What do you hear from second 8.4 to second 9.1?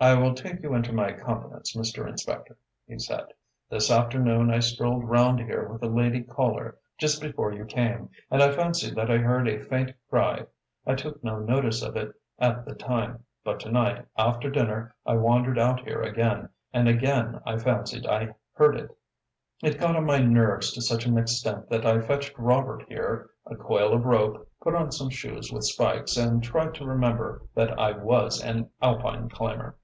I fancied that